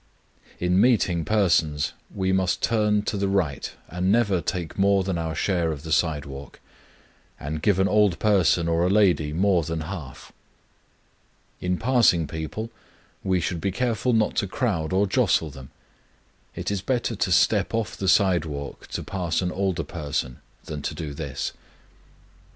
In 0.59 0.81
meeting 0.81 1.23
persons, 1.25 1.93
we 2.11 2.31
must 2.31 2.63
turn 2.63 3.03
to 3.03 3.17
the 3.17 3.27
right, 3.27 3.69
and 3.87 4.11
never 4.11 4.41
take 4.41 4.75
more 4.79 5.03
than 5.03 5.19
our 5.19 5.35
share 5.35 5.71
of 5.71 5.83
the 5.83 5.91
sidewalk, 5.91 6.59
and 7.39 7.61
give 7.61 7.77
an 7.77 7.87
old 7.87 8.17
person 8.17 8.67
or 8.67 8.81
a 8.83 8.89
lady 8.89 9.31
more 9.31 9.61
than 9.61 9.81
half. 9.81 10.31
In 11.59 11.77
passing 11.77 12.25
people, 12.25 12.71
we 13.23 13.39
should 13.39 13.61
be 13.61 13.71
careful 13.71 14.11
not 14.11 14.35
to 14.37 14.47
crowd 14.47 14.91
or 14.91 15.05
jostle 15.05 15.51
them; 15.51 15.69
it 16.55 16.71
is 16.71 16.81
better 16.81 17.15
to 17.17 17.31
step 17.31 17.71
off 17.71 17.95
the 17.95 18.07
sidewalk 18.09 18.87
to 18.87 19.03
pass 19.03 19.39
an 19.39 19.51
older 19.51 19.83
person 19.83 20.39
than 20.65 20.81
to 20.81 20.95
do 20.95 21.13
this. 21.13 21.53